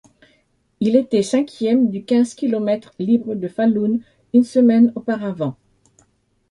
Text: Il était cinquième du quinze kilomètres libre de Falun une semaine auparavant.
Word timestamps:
Il 0.79 0.95
était 0.95 1.21
cinquième 1.21 1.87
du 1.91 2.03
quinze 2.03 2.33
kilomètres 2.33 2.91
libre 2.97 3.35
de 3.35 3.47
Falun 3.47 3.99
une 4.33 4.43
semaine 4.43 4.91
auparavant. 4.95 5.55